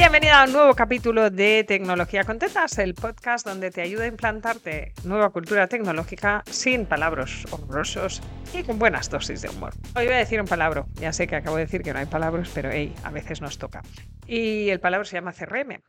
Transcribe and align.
Bienvenida 0.00 0.40
a 0.40 0.46
un 0.46 0.52
nuevo 0.54 0.74
capítulo 0.74 1.28
de 1.28 1.62
Tecnología 1.62 2.24
con 2.24 2.38
Tetas, 2.38 2.78
el 2.78 2.94
podcast 2.94 3.46
donde 3.46 3.70
te 3.70 3.82
ayuda 3.82 4.04
a 4.04 4.06
implantarte 4.06 4.94
nueva 5.04 5.28
cultura 5.28 5.66
tecnológica 5.66 6.42
sin 6.46 6.86
palabras 6.86 7.44
horrorosos 7.50 8.22
y 8.54 8.62
con 8.62 8.78
buenas 8.78 9.10
dosis 9.10 9.42
de 9.42 9.50
humor. 9.50 9.74
Hoy 9.94 10.06
voy 10.06 10.14
a 10.14 10.16
decir 10.16 10.40
un 10.40 10.46
palabra, 10.46 10.86
ya 10.94 11.12
sé 11.12 11.26
que 11.26 11.36
acabo 11.36 11.56
de 11.56 11.64
decir 11.64 11.82
que 11.82 11.92
no 11.92 11.98
hay 11.98 12.06
palabras, 12.06 12.50
pero 12.54 12.70
hey, 12.72 12.94
a 13.04 13.10
veces 13.10 13.42
nos 13.42 13.58
toca. 13.58 13.82
Y 14.26 14.70
el 14.70 14.80
palabra 14.80 15.04
se 15.04 15.16
llama 15.16 15.34
CRM. 15.34 15.82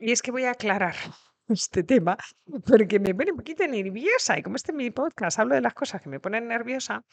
Y 0.00 0.10
es 0.10 0.20
que 0.20 0.32
voy 0.32 0.46
a 0.46 0.50
aclarar 0.50 0.96
este 1.48 1.84
tema 1.84 2.16
porque 2.66 2.98
me 2.98 3.14
pone 3.14 3.30
un 3.30 3.36
poquito 3.36 3.66
nerviosa 3.66 4.38
y 4.38 4.42
como 4.42 4.56
este 4.56 4.72
es 4.72 4.76
mi 4.76 4.90
podcast 4.90 5.38
hablo 5.38 5.54
de 5.54 5.60
las 5.60 5.74
cosas 5.74 6.00
que 6.00 6.08
me 6.08 6.18
ponen 6.18 6.48
nerviosa, 6.48 7.04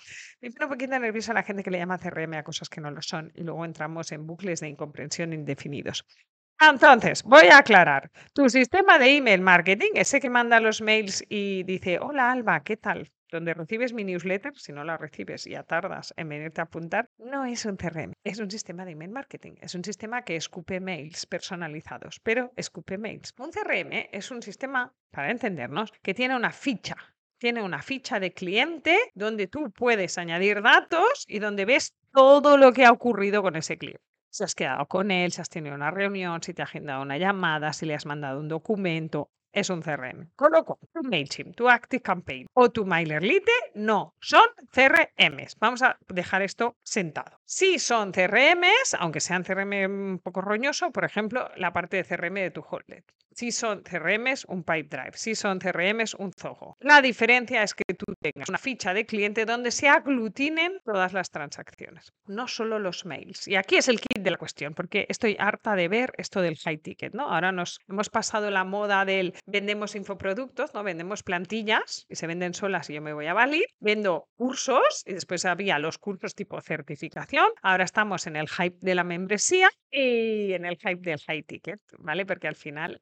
me 0.42 0.50
pone 0.52 0.66
un 0.66 0.72
poquito 0.72 0.98
nerviosa 0.98 1.34
la 1.34 1.44
gente 1.44 1.64
que 1.64 1.72
le 1.72 1.78
llama 1.78 2.00
CRM 2.00 2.34
a 2.34 2.44
cosas 2.44 2.70
que 2.70 2.82
no 2.82 2.92
lo 2.92 3.02
son 3.02 3.32
y 3.36 3.44
luego 3.44 3.66
entramos 3.66 4.12
en 4.12 4.26
bucles 4.26 4.62
de 4.62 4.70
incomprensión 4.70 5.34
indefinidos. 5.34 6.06
Entonces, 6.62 7.24
voy 7.24 7.48
a 7.48 7.58
aclarar. 7.58 8.12
Tu 8.34 8.48
sistema 8.48 9.00
de 9.00 9.18
email 9.18 9.42
marketing, 9.42 9.94
ese 9.96 10.20
que 10.20 10.30
manda 10.30 10.60
los 10.60 10.80
mails 10.80 11.26
y 11.28 11.64
dice, 11.64 11.98
hola 12.00 12.32
Alba, 12.32 12.62
¿qué 12.62 12.78
tal? 12.78 13.10
Donde 13.32 13.56
recibes 13.56 13.94
mi 13.94 14.04
newsletter, 14.04 14.56
si 14.56 14.72
no 14.72 14.84
la 14.84 14.96
recibes 14.96 15.48
y 15.48 15.52
ya 15.52 15.64
tardas 15.64 16.14
en 16.18 16.30
venirte 16.30 16.62
a 16.62 16.66
apuntar, 16.66 17.10
no 17.18 17.46
es 17.46 17.66
un 17.66 17.78
CRM, 17.78 18.14
es 18.24 18.38
un 18.38 18.52
sistema 18.52 18.86
de 18.86 18.92
email 18.92 19.10
marketing. 19.10 19.54
Es 19.60 19.74
un 19.74 19.84
sistema 19.84 20.22
que 20.22 20.36
escupe 20.36 20.80
mails 20.80 21.26
personalizados, 21.26 22.20
pero 22.22 22.52
escupe 22.56 23.00
mails. 23.00 23.34
Un 23.40 23.50
CRM 23.50 24.10
es 24.12 24.30
un 24.30 24.44
sistema, 24.44 24.94
para 25.10 25.32
entendernos, 25.32 25.92
que 26.04 26.14
tiene 26.14 26.36
una 26.36 26.52
ficha 26.52 26.96
tiene 27.40 27.64
una 27.64 27.82
ficha 27.82 28.20
de 28.20 28.34
cliente 28.34 28.96
donde 29.16 29.48
tú 29.48 29.72
puedes 29.72 30.20
añadir 30.20 30.62
datos 30.62 31.26
y 31.28 31.40
donde 31.40 31.66
ves 31.66 31.96
todo 32.14 32.56
lo 32.56 32.72
que 32.72 32.86
ha 32.86 32.92
ocurrido 32.92 33.42
con 33.42 33.56
ese 33.56 33.80
cliente 33.80 34.11
si 34.32 34.44
has 34.44 34.56
quedado 34.56 34.88
con 34.88 35.12
él, 35.12 35.32
si 35.32 35.42
has 35.42 35.50
tenido 35.50 35.76
una 35.76 35.92
reunión, 35.92 36.42
si 36.42 36.54
te 36.54 36.62
ha 36.62 36.66
agendado 36.66 37.02
una 37.02 37.18
llamada, 37.18 37.74
si 37.74 37.86
le 37.86 37.94
has 37.94 38.06
mandado 38.06 38.40
un 38.40 38.48
documento. 38.48 39.30
Es 39.54 39.70
un 39.70 39.82
CRM. 39.82 40.30
Con 40.38 40.54
lo 40.54 40.64
cual, 40.64 40.80
tu 40.94 41.04
MailChimp, 41.04 41.58
tu 41.58 41.68
ActiveCampaign 41.68 42.48
o 42.54 42.72
tu 42.72 42.86
MailerLite 42.86 43.52
no 43.76 44.16
son 44.22 44.46
CRMs. 44.72 45.58
Vamos 45.60 45.82
a 45.82 45.98
dejar 46.08 46.42
esto 46.42 46.78
sentado. 46.84 47.38
Sí 47.44 47.78
son 47.78 48.14
CRMs, 48.14 48.96
aunque 48.98 49.20
sean 49.20 49.44
CRM 49.44 49.88
un 49.88 50.20
poco 50.20 50.40
roñoso, 50.40 50.92
por 50.92 51.04
ejemplo, 51.04 51.52
la 51.58 51.74
parte 51.74 51.98
de 51.98 52.06
CRM 52.06 52.36
de 52.36 52.52
tu 52.52 52.62
Hotlet. 52.62 53.04
Sí 53.34 53.52
son 53.52 53.82
CRMs, 53.84 54.46
un 54.46 54.64
Pipedrive. 54.64 55.14
Sí 55.14 55.36
son 55.36 55.60
CRMs, 55.60 56.16
un 56.16 56.32
Zoho. 56.34 56.78
La 56.80 57.02
diferencia 57.02 57.64
es 57.64 57.74
que 57.74 57.94
tú 57.94 58.06
tengas 58.20 58.50
una 58.50 58.58
ficha 58.58 58.94
de 58.94 59.06
cliente 59.06 59.46
donde 59.46 59.72
se 59.72 59.88
aglutinen 59.88 60.80
todas 60.86 61.14
las 61.14 61.30
transacciones, 61.30 62.14
no 62.26 62.48
solo 62.48 62.80
los 62.80 63.06
mails. 63.06 63.48
Y 63.48 63.56
aquí 63.56 63.78
es 63.78 63.88
el 63.88 64.00
kit 64.00 64.22
de 64.22 64.32
la 64.32 64.38
cuestión, 64.38 64.74
porque 64.74 65.06
estoy 65.10 65.36
harta 65.40 65.76
de 65.76 65.88
ver 65.88 66.14
esto 66.18 66.42
del 66.42 66.58
high 66.58 66.78
ticket, 66.78 67.14
¿no? 67.14 67.30
Ahora 67.30 67.52
nos 67.52 67.80
hemos 67.88 68.10
pasado 68.10 68.52
la 68.52 68.64
moda 68.64 69.06
del 69.06 69.34
vendemos 69.46 69.96
infoproductos, 69.96 70.74
¿no? 70.74 70.84
Vendemos 70.84 71.24
plantillas 71.24 72.06
y 72.10 72.16
se 72.16 72.28
venden 72.28 72.54
solas 72.54 72.90
y 72.90 72.94
yo 72.94 73.02
me 73.02 73.14
voy 73.14 73.28
a 73.28 73.34
valer. 73.34 73.66
Vendo 73.80 74.28
cursos 74.36 75.04
y 75.06 75.14
después 75.14 75.46
había 75.46 75.80
los 75.80 75.98
cursos 75.98 76.36
tipo 76.36 76.60
certificación. 76.62 77.48
Ahora 77.62 77.84
estamos 77.84 78.28
en 78.28 78.36
el 78.36 78.50
hype 78.50 78.78
de 78.82 78.96
la 78.96 79.04
membresía 79.04 79.70
y 79.90 80.54
en 80.54 80.66
el 80.66 80.78
hype 80.78 81.02
del 81.02 81.20
high 81.20 81.44
ticket, 81.44 81.80
¿vale? 82.00 82.26
Porque 82.26 82.48
al 82.48 82.56
final, 82.56 83.00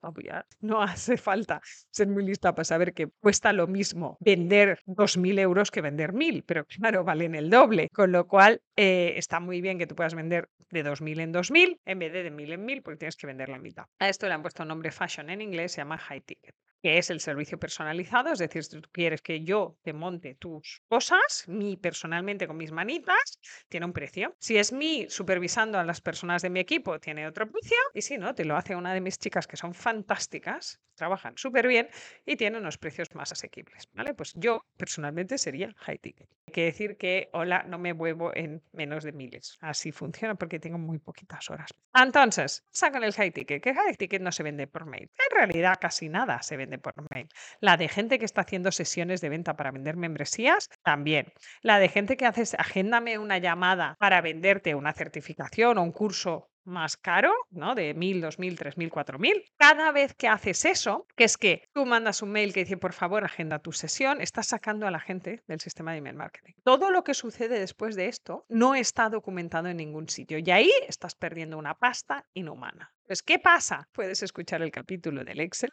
no 0.60 0.82
hace 0.82 1.18
falta 1.18 1.62
ser 1.92 2.08
muy 2.08 2.24
lista 2.24 2.54
para 2.54 2.64
saber 2.64 2.94
que 2.94 3.08
cuesta 3.20 3.54
lo 3.54 3.68
mismo 3.68 4.18
vender 4.20 4.80
2.000 4.86 5.40
euros 5.40 5.72
que 5.72 5.82
vender 5.82 6.14
1.000, 6.14 6.44
pero 6.46 6.66
claro, 6.66 7.04
valen 7.04 7.36
el 7.36 7.50
doble, 7.50 7.90
con 7.94 8.12
lo 8.12 8.28
cual 8.28 8.62
eh, 8.76 9.14
está 9.18 9.40
muy 9.40 9.62
bien 9.62 9.78
que 9.78 9.88
tú 9.88 9.96
puedas 9.96 10.16
vender 10.16 10.50
de 10.70 10.84
2.000 10.84 11.20
en 11.22 11.34
2.000 11.34 11.80
en 11.86 12.00
vez 12.00 12.14
de 12.14 12.24
de 12.24 12.32
1.000 12.32 12.54
en 12.54 12.68
1.000 12.68 12.84
porque 12.84 12.98
tienes 12.98 13.16
que 13.16 13.28
vender 13.28 13.50
la 13.50 13.60
mitad. 13.60 13.86
A 14.00 14.10
esto 14.10 14.28
le 14.28 14.34
han 14.34 14.42
puesto 14.42 14.66
nombre 14.66 14.92
fashion 14.92 15.30
en 15.30 15.42
inglés, 15.42 15.74
se 15.74 15.82
llama 15.82 15.98
high 15.98 16.22
ticket 16.22 16.56
que 16.82 16.98
es 16.98 17.10
el 17.10 17.20
servicio 17.20 17.60
personalizado, 17.60 18.32
es 18.32 18.40
decir, 18.40 18.64
si 18.64 18.80
tú 18.80 18.90
quieres 18.92 19.22
que 19.22 19.44
yo 19.44 19.78
te 19.82 19.94
monte 19.94 20.36
tus 20.36 20.82
cosas, 20.88 21.46
mi 21.48 21.78
personalmente 21.78 22.48
con 22.48 22.58
mis 22.58 22.72
manitas, 22.72 23.40
tiene 23.68 23.86
un 23.86 23.94
precio. 23.94 24.36
Si 24.40 24.58
es 24.58 24.72
mí 24.72 25.08
supervisando 25.10 25.78
a 25.80 25.84
las 25.84 26.02
personas 26.02 26.42
de 26.42 26.50
mi 26.50 26.60
equipo, 26.60 27.00
tiene 27.00 27.28
otro 27.28 27.50
precio. 27.52 27.78
Y 27.94 28.02
si 28.02 28.18
no, 28.18 28.34
te 28.36 28.46
lo 28.46 28.56
hace 28.56 28.76
una 28.76 28.94
de 28.94 29.02
mis 29.02 29.18
chicas 29.18 29.48
que 29.48 29.58
son 29.58 29.74
fantásticas, 29.74 30.80
trabajan 30.96 31.38
súper 31.38 31.68
bien 31.68 31.90
y 32.26 32.36
tienen 32.36 32.62
unos 32.62 32.78
precios 32.78 33.14
más 33.14 33.32
asequibles. 33.32 33.90
¿vale? 33.94 34.14
Pues 34.14 34.34
yo 34.36 34.66
personalmente 34.78 35.38
sería 35.38 35.74
high 35.78 35.98
ticket. 36.00 36.30
Que 36.52 36.66
decir 36.66 36.98
que, 36.98 37.30
hola, 37.34 37.64
no 37.64 37.78
me 37.78 37.94
muevo 37.94 38.36
en 38.36 38.64
menos 38.72 39.04
de 39.04 39.12
miles. 39.12 39.58
Así 39.62 39.92
funciona 39.92 40.36
porque 40.36 40.60
tengo 40.60 40.78
muy 40.78 41.00
poquitas 41.00 41.50
horas. 41.50 41.70
Entonces, 41.94 42.66
sacan 42.72 43.04
el 43.04 43.14
high 43.14 43.32
ticket, 43.32 43.62
que 43.62 43.74
high 43.74 43.96
ticket 43.96 44.22
no 44.22 44.32
se 44.32 44.44
vende 44.44 44.68
por 44.68 44.86
mail. 44.86 45.12
En 45.30 45.38
realidad 45.38 45.78
casi 45.80 46.10
nada 46.10 46.42
se 46.42 46.58
vende 46.58 46.78
por 46.78 46.94
mail. 47.14 47.28
La 47.60 47.78
de 47.78 47.88
gente 47.88 48.20
que 48.20 48.26
está 48.26 48.42
haciendo 48.42 48.72
sesiones 48.72 49.22
de 49.22 49.30
venta 49.30 49.56
para 49.56 49.72
vender 49.72 49.96
membresías, 49.98 50.70
también. 50.84 51.32
La 51.62 51.80
de 51.80 51.90
gente 51.90 52.18
que 52.18 52.26
hace, 52.26 52.56
agéndame 52.58 53.18
una 53.18 53.38
llamada 53.38 53.96
para 54.00 54.22
venderte 54.22 54.76
una 54.76 54.94
certificación 54.94 55.78
o 55.78 55.84
un 55.84 55.92
curso 55.92 56.49
más 56.70 56.98
caro, 56.98 57.34
¿no? 57.50 57.76
De 57.76 57.94
mil, 57.94 58.22
dos 58.22 58.40
mil, 58.40 58.58
tres 58.58 58.78
mil, 58.78 58.90
cuatro 58.90 59.20
mil. 59.20 59.44
Cada 59.58 59.92
vez 59.92 60.14
que 60.14 60.28
haces 60.28 60.66
eso, 60.66 61.06
que 61.16 61.26
es 61.26 61.38
que 61.38 61.64
tú 61.74 61.86
mandas 61.86 62.22
un 62.22 62.32
mail 62.32 62.54
que 62.54 62.62
dice, 62.62 62.78
por 62.78 62.94
favor, 62.94 63.24
agenda 63.24 63.60
tu 63.60 63.72
sesión, 63.72 64.22
estás 64.22 64.48
sacando 64.48 64.88
a 64.88 64.92
la 64.92 65.00
gente 65.00 65.44
del 65.48 65.60
sistema 65.60 65.92
de 65.92 65.98
email 65.98 66.16
marketing. 66.16 66.54
Todo 66.64 66.92
lo 66.92 67.04
que 67.04 67.14
sucede 67.14 67.60
después 67.60 67.96
de 67.96 68.08
esto 68.08 68.46
no 68.50 68.76
está 68.76 69.10
documentado 69.10 69.68
en 69.68 69.78
ningún 69.78 70.08
sitio 70.10 70.38
y 70.40 70.50
ahí 70.52 70.72
estás 70.88 71.16
perdiendo 71.16 71.58
una 71.58 71.76
pasta 71.76 72.26
inhumana. 72.34 72.94
Pues, 73.06 73.24
¿qué 73.24 73.40
pasa? 73.40 73.88
Puedes 73.92 74.22
escuchar 74.22 74.62
el 74.62 74.72
capítulo 74.72 75.24
del 75.24 75.40
Excel. 75.40 75.72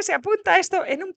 Se 0.00 0.14
apunta 0.14 0.58
esto 0.58 0.84
en 0.86 1.02
un 1.02 1.16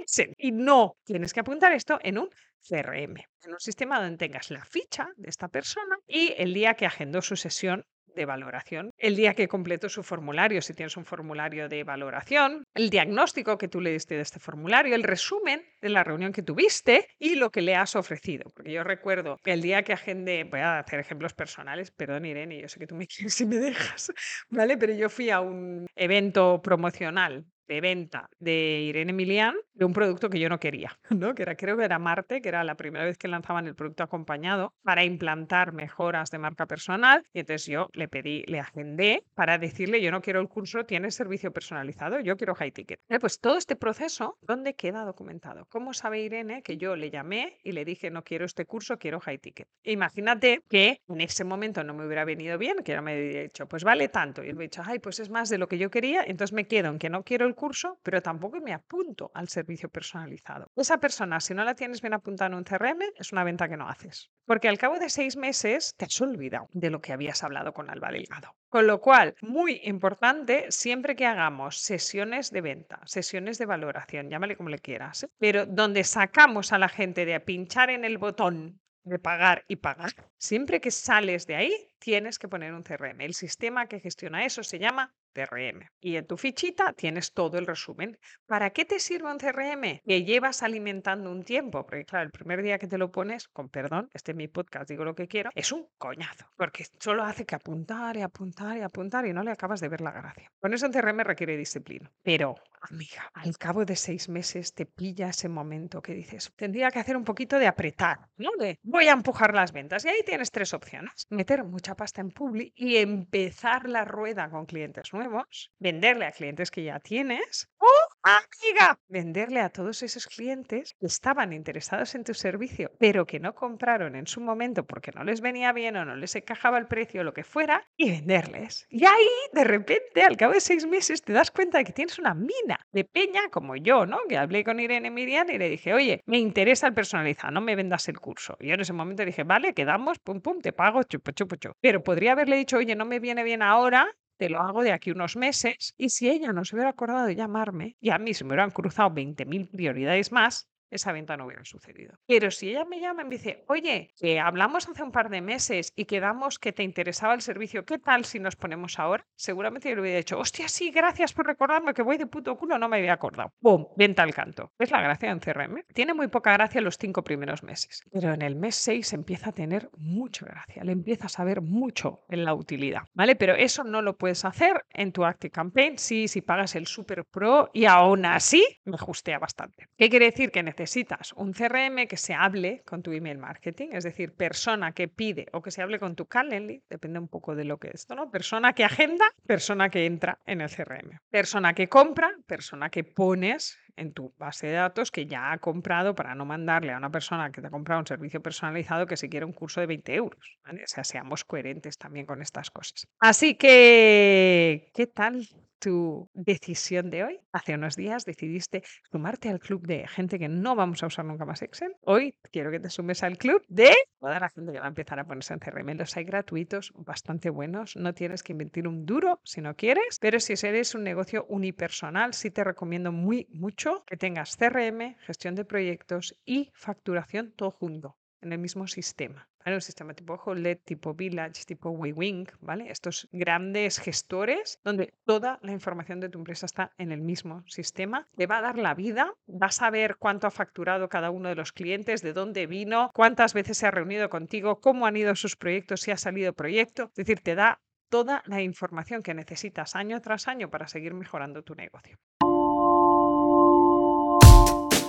Excel 0.00 0.34
y 0.36 0.52
no 0.52 0.96
tienes 1.04 1.32
que 1.32 1.40
apuntar 1.40 1.72
esto 1.72 1.98
en 2.02 2.18
un 2.18 2.28
CRM, 2.60 3.16
en 3.44 3.52
un 3.52 3.60
sistema 3.60 4.00
donde 4.00 4.18
tengas 4.18 4.50
la 4.50 4.64
ficha 4.64 5.08
de 5.16 5.30
esta 5.30 5.48
persona 5.48 5.96
y 6.06 6.34
el 6.36 6.52
día 6.52 6.74
que 6.74 6.86
agendó 6.86 7.22
su 7.22 7.36
sesión 7.36 7.86
de 8.18 8.26
valoración, 8.26 8.90
el 8.98 9.16
día 9.16 9.34
que 9.34 9.48
completó 9.48 9.88
su 9.88 10.02
formulario, 10.02 10.60
si 10.60 10.74
tienes 10.74 10.96
un 10.96 11.04
formulario 11.04 11.68
de 11.68 11.84
valoración, 11.84 12.64
el 12.74 12.90
diagnóstico 12.90 13.56
que 13.56 13.68
tú 13.68 13.80
le 13.80 13.92
diste 13.92 14.16
de 14.16 14.22
este 14.22 14.40
formulario, 14.40 14.94
el 14.94 15.04
resumen 15.04 15.62
de 15.80 15.88
la 15.88 16.02
reunión 16.02 16.32
que 16.32 16.42
tuviste 16.42 17.06
y 17.18 17.36
lo 17.36 17.50
que 17.50 17.62
le 17.62 17.76
has 17.76 17.94
ofrecido. 17.94 18.50
Porque 18.54 18.72
yo 18.72 18.82
recuerdo 18.82 19.38
el 19.44 19.62
día 19.62 19.82
que 19.84 19.92
agendé, 19.92 20.44
voy 20.44 20.60
a 20.60 20.80
hacer 20.80 20.98
ejemplos 20.98 21.32
personales, 21.32 21.90
perdón 21.92 22.26
Irene, 22.26 22.60
yo 22.60 22.68
sé 22.68 22.80
que 22.80 22.86
tú 22.86 22.96
me 22.96 23.06
quieres 23.06 23.34
si 23.34 23.46
me 23.46 23.56
dejas, 23.56 24.12
¿vale? 24.50 24.76
Pero 24.76 24.92
yo 24.94 25.08
fui 25.08 25.30
a 25.30 25.40
un 25.40 25.86
evento 25.94 26.60
promocional 26.60 27.44
de 27.68 27.80
venta 27.80 28.30
de 28.38 28.80
Irene 28.88 29.12
Milian 29.12 29.54
de 29.74 29.84
un 29.84 29.92
producto 29.92 30.28
que 30.28 30.40
yo 30.40 30.48
no 30.48 30.58
quería, 30.58 30.98
¿no? 31.10 31.34
Que 31.34 31.42
era, 31.42 31.54
creo 31.54 31.76
que 31.76 31.84
era 31.84 31.98
Marte, 31.98 32.40
que 32.40 32.48
era 32.48 32.64
la 32.64 32.76
primera 32.76 33.04
vez 33.04 33.18
que 33.18 33.28
lanzaban 33.28 33.66
el 33.66 33.74
producto 33.74 34.02
acompañado 34.02 34.74
para 34.82 35.04
implantar 35.04 35.72
mejoras 35.72 36.30
de 36.30 36.38
marca 36.38 36.66
personal. 36.66 37.24
Y 37.32 37.40
entonces 37.40 37.66
yo 37.66 37.88
le 37.92 38.08
pedí, 38.08 38.42
le 38.46 38.58
agendé 38.58 39.24
para 39.34 39.58
decirle, 39.58 40.00
yo 40.00 40.10
no 40.10 40.22
quiero 40.22 40.40
el 40.40 40.48
curso, 40.48 40.84
tiene 40.84 41.10
servicio 41.10 41.52
personalizado, 41.52 42.20
yo 42.20 42.36
quiero 42.36 42.54
high 42.54 42.72
ticket. 42.72 43.00
Eh, 43.08 43.18
pues 43.20 43.40
todo 43.40 43.56
este 43.58 43.76
proceso, 43.76 44.38
¿dónde 44.40 44.74
queda 44.74 45.04
documentado? 45.04 45.66
¿Cómo 45.66 45.92
sabe 45.92 46.20
Irene 46.20 46.62
que 46.62 46.76
yo 46.76 46.96
le 46.96 47.10
llamé 47.10 47.58
y 47.62 47.72
le 47.72 47.84
dije, 47.84 48.10
no 48.10 48.24
quiero 48.24 48.44
este 48.46 48.64
curso, 48.64 48.98
quiero 48.98 49.20
high 49.20 49.38
ticket? 49.38 49.68
Imagínate 49.84 50.62
que 50.68 51.02
en 51.08 51.20
ese 51.20 51.44
momento 51.44 51.84
no 51.84 51.94
me 51.94 52.06
hubiera 52.06 52.24
venido 52.24 52.58
bien, 52.58 52.78
que 52.84 52.92
ya 52.92 53.02
me 53.02 53.14
hubiera 53.14 53.42
dicho, 53.42 53.66
pues 53.68 53.84
vale 53.84 54.08
tanto. 54.08 54.42
Y 54.42 54.52
le 54.52 54.52
he 54.52 54.62
dicho, 54.62 54.82
ay, 54.84 54.98
pues 54.98 55.20
es 55.20 55.30
más 55.30 55.48
de 55.48 55.58
lo 55.58 55.68
que 55.68 55.78
yo 55.78 55.90
quería, 55.90 56.22
entonces 56.26 56.54
me 56.54 56.66
quedo 56.66 56.88
en 56.88 56.98
que 56.98 57.10
no 57.10 57.22
quiero 57.22 57.46
el 57.46 57.54
curso, 57.58 57.98
pero 58.02 58.22
tampoco 58.22 58.60
me 58.60 58.72
apunto 58.72 59.30
al 59.34 59.48
servicio 59.48 59.90
personalizado. 59.90 60.70
Esa 60.76 60.98
persona, 60.98 61.40
si 61.40 61.52
no 61.52 61.64
la 61.64 61.74
tienes 61.74 62.00
bien 62.00 62.14
apuntada 62.14 62.48
en 62.48 62.54
un 62.54 62.64
CRM, 62.64 63.02
es 63.16 63.32
una 63.32 63.44
venta 63.44 63.68
que 63.68 63.76
no 63.76 63.88
haces. 63.88 64.30
Porque 64.46 64.68
al 64.68 64.78
cabo 64.78 64.98
de 64.98 65.10
seis 65.10 65.36
meses 65.36 65.94
te 65.96 66.06
has 66.06 66.20
olvidado 66.20 66.68
de 66.72 66.90
lo 66.90 67.00
que 67.00 67.12
habías 67.12 67.42
hablado 67.44 67.74
con 67.74 67.90
Alba 67.90 68.10
Delgado. 68.10 68.54
Con 68.70 68.86
lo 68.86 69.00
cual, 69.00 69.34
muy 69.42 69.80
importante, 69.84 70.66
siempre 70.70 71.16
que 71.16 71.26
hagamos 71.26 71.78
sesiones 71.78 72.50
de 72.50 72.60
venta, 72.60 73.00
sesiones 73.04 73.58
de 73.58 73.66
valoración, 73.66 74.30
llámale 74.30 74.56
como 74.56 74.68
le 74.68 74.78
quieras, 74.78 75.26
pero 75.38 75.66
donde 75.66 76.04
sacamos 76.04 76.72
a 76.72 76.78
la 76.78 76.88
gente 76.88 77.26
de 77.26 77.40
pinchar 77.40 77.90
en 77.90 78.04
el 78.04 78.18
botón 78.18 78.80
de 79.08 79.18
pagar 79.18 79.64
y 79.68 79.76
pagar, 79.76 80.12
siempre 80.36 80.80
que 80.80 80.90
sales 80.90 81.46
de 81.46 81.56
ahí, 81.56 81.72
tienes 81.98 82.38
que 82.38 82.48
poner 82.48 82.74
un 82.74 82.82
CRM. 82.82 83.20
El 83.20 83.34
sistema 83.34 83.86
que 83.86 84.00
gestiona 84.00 84.44
eso 84.44 84.62
se 84.62 84.78
llama 84.78 85.14
CRM. 85.46 85.88
Y 86.00 86.16
en 86.16 86.26
tu 86.26 86.36
fichita 86.36 86.92
tienes 86.92 87.32
todo 87.32 87.58
el 87.58 87.66
resumen. 87.66 88.18
¿Para 88.46 88.70
qué 88.70 88.84
te 88.84 89.00
sirve 89.00 89.30
un 89.30 89.38
CRM? 89.38 90.00
Que 90.04 90.24
llevas 90.24 90.62
alimentando 90.62 91.30
un 91.30 91.42
tiempo, 91.42 91.86
porque 91.86 92.04
claro, 92.04 92.26
el 92.26 92.30
primer 92.30 92.62
día 92.62 92.78
que 92.78 92.86
te 92.86 92.98
lo 92.98 93.12
pones, 93.12 93.48
con 93.48 93.68
perdón, 93.68 94.08
este 94.12 94.32
es 94.32 94.36
mi 94.36 94.48
podcast, 94.48 94.88
digo 94.88 95.04
lo 95.04 95.14
que 95.14 95.28
quiero, 95.28 95.50
es 95.54 95.72
un 95.72 95.86
coñazo, 95.98 96.46
porque 96.56 96.86
solo 96.98 97.24
hace 97.24 97.46
que 97.46 97.54
apuntar 97.54 98.16
y 98.16 98.22
apuntar 98.22 98.76
y 98.76 98.80
apuntar 98.80 99.26
y 99.26 99.32
no 99.32 99.42
le 99.42 99.50
acabas 99.50 99.80
de 99.80 99.88
ver 99.88 100.00
la 100.00 100.10
gracia. 100.10 100.50
Con 100.60 100.74
eso 100.74 100.86
un 100.86 100.92
CRM 100.92 101.20
requiere 101.20 101.56
disciplina. 101.56 102.10
Pero, 102.22 102.56
amiga, 102.80 103.30
al 103.34 103.56
cabo 103.58 103.84
de 103.84 103.96
seis 103.96 104.28
meses 104.28 104.74
te 104.74 104.86
pilla 104.86 105.28
ese 105.28 105.48
momento 105.48 106.02
que 106.02 106.14
dices, 106.14 106.52
tendría 106.56 106.90
que 106.90 106.98
hacer 106.98 107.16
un 107.16 107.24
poquito 107.24 107.58
de 107.58 107.66
apretar, 107.66 108.28
¿no? 108.36 108.50
De 108.58 108.78
voy 108.82 109.08
a 109.08 109.12
empujar 109.12 109.54
las 109.54 109.72
ventas. 109.72 110.04
Y 110.04 110.08
ahí 110.08 110.22
tienes 110.24 110.50
tres 110.50 110.74
opciones. 110.74 111.26
Meter 111.30 111.64
mucha 111.64 111.94
pasta 111.94 112.20
en 112.20 112.30
Publi 112.30 112.72
y 112.74 112.96
empezar 112.96 113.88
la 113.88 114.04
rueda 114.04 114.50
con 114.50 114.66
clientes 114.66 115.12
nuevos 115.12 115.27
nuevos, 115.28 115.70
venderle 115.78 116.26
a 116.26 116.32
clientes 116.32 116.70
que 116.70 116.84
ya 116.84 117.00
tienes 117.00 117.68
o, 117.78 117.86
amiga, 118.22 118.98
venderle 119.08 119.60
a 119.60 119.70
todos 119.70 120.02
esos 120.02 120.26
clientes 120.26 120.94
que 120.98 121.06
estaban 121.06 121.52
interesados 121.52 122.14
en 122.14 122.24
tu 122.24 122.34
servicio, 122.34 122.90
pero 122.98 123.26
que 123.26 123.40
no 123.40 123.54
compraron 123.54 124.16
en 124.16 124.26
su 124.26 124.40
momento 124.40 124.84
porque 124.84 125.12
no 125.14 125.24
les 125.24 125.40
venía 125.40 125.72
bien 125.72 125.96
o 125.96 126.04
no 126.04 126.16
les 126.16 126.34
encajaba 126.34 126.78
el 126.78 126.86
precio 126.86 127.20
o 127.20 127.24
lo 127.24 127.32
que 127.32 127.44
fuera, 127.44 127.86
y 127.96 128.10
venderles. 128.10 128.86
Y 128.90 129.04
ahí, 129.04 129.28
de 129.52 129.64
repente, 129.64 130.22
al 130.22 130.36
cabo 130.36 130.54
de 130.54 130.60
seis 130.60 130.86
meses, 130.86 131.22
te 131.22 131.32
das 131.32 131.50
cuenta 131.50 131.78
de 131.78 131.84
que 131.84 131.92
tienes 131.92 132.18
una 132.18 132.34
mina 132.34 132.80
de 132.92 133.04
peña 133.04 133.48
como 133.50 133.76
yo, 133.76 134.06
¿no? 134.06 134.18
Que 134.28 134.36
hablé 134.36 134.64
con 134.64 134.80
Irene 134.80 135.10
Miriam 135.10 135.48
y 135.50 135.58
le 135.58 135.68
dije, 135.68 135.94
oye, 135.94 136.22
me 136.26 136.38
interesa 136.38 136.86
el 136.86 136.94
personalizado, 136.94 137.52
no 137.52 137.60
me 137.60 137.76
vendas 137.76 138.08
el 138.08 138.18
curso. 138.18 138.56
Y 138.60 138.68
yo 138.68 138.74
en 138.74 138.80
ese 138.80 138.92
momento 138.92 139.24
dije, 139.24 139.44
vale, 139.44 139.74
quedamos, 139.74 140.18
pum, 140.18 140.40
pum, 140.40 140.60
te 140.60 140.72
pago, 140.72 141.02
chupo, 141.02 141.30
chupo, 141.32 141.56
chupo. 141.56 141.76
Pero 141.80 142.02
podría 142.02 142.32
haberle 142.32 142.56
dicho, 142.56 142.78
oye, 142.78 142.96
no 142.96 143.04
me 143.04 143.20
viene 143.20 143.44
bien 143.44 143.62
ahora, 143.62 144.08
te 144.38 144.48
lo 144.48 144.60
hago 144.60 144.82
de 144.82 144.92
aquí 144.92 145.10
unos 145.10 145.36
meses. 145.36 145.94
Y 145.98 146.10
si 146.10 146.30
ella 146.30 146.52
no 146.52 146.64
se 146.64 146.76
hubiera 146.76 146.90
acordado 146.90 147.26
de 147.26 147.36
llamarme 147.36 147.96
y 148.00 148.10
a 148.10 148.18
mí 148.18 148.32
se 148.34 148.44
me 148.44 148.50
hubieran 148.50 148.70
cruzado 148.70 149.10
20.000 149.10 149.70
prioridades 149.70 150.32
más, 150.32 150.68
esa 150.90 151.12
venta 151.12 151.36
no 151.36 151.46
hubiera 151.46 151.64
sucedido. 151.64 152.18
Pero 152.26 152.50
si 152.50 152.70
ella 152.70 152.84
me 152.84 153.00
llama 153.00 153.22
y 153.22 153.24
me 153.26 153.36
dice, 153.36 153.64
oye, 153.68 154.10
que 154.16 154.40
hablamos 154.40 154.88
hace 154.88 155.02
un 155.02 155.12
par 155.12 155.30
de 155.30 155.40
meses 155.40 155.92
y 155.94 156.04
quedamos 156.04 156.58
que 156.58 156.72
te 156.72 156.82
interesaba 156.82 157.34
el 157.34 157.42
servicio, 157.42 157.84
¿qué 157.84 157.98
tal 157.98 158.24
si 158.24 158.38
nos 158.38 158.56
ponemos 158.56 158.98
ahora? 158.98 159.26
Seguramente 159.36 159.88
yo 159.88 159.96
le 159.96 160.02
hubiera 160.02 160.18
dicho, 160.18 160.38
hostia, 160.38 160.68
sí, 160.68 160.90
gracias 160.90 161.32
por 161.32 161.46
recordarme 161.46 161.94
que 161.94 162.02
voy 162.02 162.16
de 162.16 162.26
puto 162.26 162.56
culo, 162.56 162.78
no 162.78 162.88
me 162.88 162.98
había 162.98 163.12
acordado. 163.12 163.52
¡Pum! 163.60 163.86
Venta 163.96 164.22
al 164.22 164.34
canto. 164.34 164.72
Es 164.78 164.90
la 164.90 165.00
gracia 165.00 165.30
en 165.30 165.40
CRM. 165.40 165.84
Tiene 165.92 166.14
muy 166.14 166.28
poca 166.28 166.52
gracia 166.52 166.80
los 166.80 166.98
cinco 166.98 167.22
primeros 167.22 167.62
meses, 167.62 168.02
pero 168.12 168.32
en 168.32 168.42
el 168.42 168.56
mes 168.56 168.74
6 168.76 169.12
empieza 169.12 169.50
a 169.50 169.52
tener 169.52 169.90
mucha 169.96 170.46
gracia, 170.46 170.84
le 170.84 170.92
empiezas 170.92 171.38
a 171.38 171.44
ver 171.44 171.60
mucho 171.60 172.24
en 172.28 172.44
la 172.44 172.54
utilidad, 172.54 173.02
¿vale? 173.14 173.36
Pero 173.36 173.54
eso 173.54 173.84
no 173.84 174.02
lo 174.02 174.16
puedes 174.16 174.44
hacer 174.44 174.84
en 174.90 175.12
tu 175.12 175.24
Active 175.24 175.50
Campaign, 175.50 175.98
sí, 175.98 176.28
si 176.28 176.40
pagas 176.40 176.74
el 176.74 176.86
Super 176.86 177.24
Pro 177.24 177.70
y 177.72 177.84
aún 177.84 178.24
así 178.24 178.64
me 178.84 178.98
justea 178.98 179.38
bastante. 179.38 179.88
¿Qué 179.96 180.08
quiere 180.08 180.26
decir? 180.26 180.50
Que 180.50 180.62
necesitas 180.78 181.32
un 181.34 181.52
CRM 181.52 182.06
que 182.06 182.16
se 182.16 182.34
hable 182.34 182.82
con 182.84 183.02
tu 183.02 183.12
email 183.12 183.38
marketing, 183.38 183.88
es 183.92 184.04
decir, 184.04 184.32
persona 184.32 184.92
que 184.92 185.08
pide 185.08 185.46
o 185.52 185.60
que 185.60 185.70
se 185.70 185.82
hable 185.82 185.98
con 185.98 186.14
tu 186.14 186.26
Calendly, 186.26 186.82
depende 186.88 187.18
un 187.18 187.28
poco 187.28 187.54
de 187.54 187.64
lo 187.64 187.78
que 187.78 187.88
es 187.88 187.94
esto, 187.94 188.14
¿no? 188.14 188.30
Persona 188.30 188.72
que 188.72 188.84
agenda, 188.84 189.24
persona 189.46 189.88
que 189.88 190.06
entra 190.06 190.38
en 190.46 190.60
el 190.60 190.70
CRM. 190.70 191.18
Persona 191.30 191.74
que 191.74 191.88
compra, 191.88 192.30
persona 192.46 192.90
que 192.90 193.02
pones 193.02 193.78
en 193.96 194.12
tu 194.12 194.32
base 194.38 194.68
de 194.68 194.74
datos 194.74 195.10
que 195.10 195.26
ya 195.26 195.50
ha 195.50 195.58
comprado 195.58 196.14
para 196.14 196.36
no 196.36 196.44
mandarle 196.44 196.92
a 196.92 196.98
una 196.98 197.10
persona 197.10 197.50
que 197.50 197.60
te 197.60 197.66
ha 197.66 197.70
comprado 197.70 198.00
un 198.00 198.06
servicio 198.06 198.40
personalizado 198.40 199.06
que 199.06 199.16
se 199.16 199.28
quiere 199.28 199.44
un 199.44 199.52
curso 199.52 199.80
de 199.80 199.86
20 199.86 200.14
euros. 200.14 200.58
O 200.64 200.86
sea, 200.86 201.02
seamos 201.02 201.44
coherentes 201.44 201.98
también 201.98 202.24
con 202.24 202.40
estas 202.40 202.70
cosas. 202.70 203.08
Así 203.18 203.56
que, 203.56 204.92
¿qué 204.94 205.08
tal? 205.08 205.48
Tu 205.78 206.30
decisión 206.34 207.10
de 207.10 207.24
hoy. 207.24 207.40
Hace 207.52 207.74
unos 207.74 207.96
días 207.96 208.24
decidiste 208.24 208.82
sumarte 209.10 209.48
al 209.48 209.60
club 209.60 209.86
de 209.86 210.06
gente 210.08 210.38
que 210.38 210.48
no 210.48 210.74
vamos 210.74 211.02
a 211.02 211.06
usar 211.06 211.24
nunca 211.24 211.44
más 211.44 211.62
Excel. 211.62 211.94
Hoy 212.02 212.34
quiero 212.50 212.70
que 212.70 212.80
te 212.80 212.90
sumes 212.90 213.22
al 213.22 213.38
club 213.38 213.62
de 213.68 213.94
toda 214.20 214.40
la 214.40 214.48
gente 214.50 214.72
que 214.72 214.80
va 214.80 214.86
a 214.86 214.88
empezar 214.88 215.18
a 215.18 215.24
ponerse 215.24 215.54
en 215.54 215.60
CRM. 215.60 215.96
Los 215.96 216.16
hay 216.16 216.24
gratuitos, 216.24 216.92
bastante 216.94 217.50
buenos. 217.50 217.96
No 217.96 218.14
tienes 218.14 218.42
que 218.42 218.52
invertir 218.52 218.88
un 218.88 219.06
duro 219.06 219.40
si 219.44 219.60
no 219.60 219.74
quieres, 219.76 220.18
pero 220.20 220.40
si 220.40 220.54
eres 220.66 220.94
un 220.94 221.04
negocio 221.04 221.46
unipersonal, 221.48 222.34
sí 222.34 222.50
te 222.50 222.64
recomiendo 222.64 223.12
muy 223.12 223.46
mucho 223.50 224.04
que 224.06 224.16
tengas 224.16 224.56
CRM, 224.56 225.16
gestión 225.20 225.54
de 225.54 225.64
proyectos 225.64 226.38
y 226.44 226.70
facturación 226.74 227.52
todo 227.52 227.70
junto 227.70 228.16
en 228.40 228.52
el 228.52 228.58
mismo 228.58 228.86
sistema. 228.86 229.48
¿vale? 229.64 229.76
Un 229.76 229.80
sistema 229.80 230.14
tipo 230.14 230.34
Holded, 230.34 230.78
tipo 230.84 231.14
Village, 231.14 231.64
tipo 231.66 231.90
WeWing, 231.90 232.46
¿vale? 232.60 232.90
Estos 232.90 233.28
grandes 233.32 233.98
gestores 233.98 234.80
donde 234.84 235.14
toda 235.24 235.58
la 235.62 235.72
información 235.72 236.20
de 236.20 236.28
tu 236.28 236.38
empresa 236.38 236.66
está 236.66 236.92
en 236.98 237.12
el 237.12 237.20
mismo 237.20 237.62
sistema. 237.66 238.28
Te 238.36 238.46
va 238.46 238.58
a 238.58 238.62
dar 238.62 238.78
la 238.78 238.94
vida, 238.94 239.34
vas 239.46 239.82
a 239.82 239.90
ver 239.90 240.16
cuánto 240.16 240.46
ha 240.46 240.50
facturado 240.50 241.08
cada 241.08 241.30
uno 241.30 241.48
de 241.48 241.54
los 241.54 241.72
clientes, 241.72 242.22
de 242.22 242.32
dónde 242.32 242.66
vino, 242.66 243.10
cuántas 243.14 243.54
veces 243.54 243.78
se 243.78 243.86
ha 243.86 243.90
reunido 243.90 244.28
contigo, 244.28 244.80
cómo 244.80 245.06
han 245.06 245.16
ido 245.16 245.34
sus 245.34 245.56
proyectos, 245.56 246.00
si 246.00 246.10
ha 246.10 246.16
salido 246.16 246.52
proyecto. 246.52 247.04
Es 247.04 247.26
decir, 247.26 247.40
te 247.40 247.54
da 247.54 247.80
toda 248.08 248.42
la 248.46 248.62
información 248.62 249.22
que 249.22 249.34
necesitas 249.34 249.94
año 249.94 250.20
tras 250.20 250.48
año 250.48 250.70
para 250.70 250.88
seguir 250.88 251.14
mejorando 251.14 251.62
tu 251.62 251.74
negocio. 251.74 252.18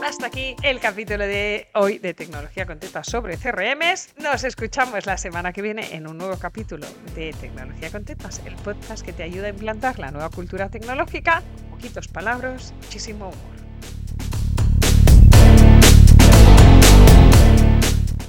Hasta 0.10 0.26
aquí 0.26 0.56
el 0.64 0.80
capítulo 0.80 1.24
de 1.24 1.68
hoy 1.76 2.00
de 2.00 2.16
Tecnología 2.16 2.66
Contenta 2.66 3.04
sobre 3.04 3.38
CRMs. 3.38 4.16
Nos 4.18 4.44
escuchamos 4.44 5.06
la 5.06 5.20
semana 5.20 5.54
que 5.54 5.62
viene 5.62 5.96
en 5.96 6.08
un 6.08 6.18
nuevo 6.18 6.36
capítulo 6.40 6.88
de 7.14 7.32
Tecnología 7.40 7.92
Contentas, 7.92 8.42
el 8.44 8.56
podcast 8.56 9.06
que 9.06 9.14
te 9.14 9.22
ayuda 9.22 9.46
a 9.46 9.50
implantar 9.50 10.00
la 10.00 10.10
nueva 10.10 10.32
cultura 10.32 10.68
tecnológica. 10.68 11.44
Poquitos 11.70 12.08
palabras, 12.08 12.74
muchísimo 12.82 13.30
humor. 13.30 13.59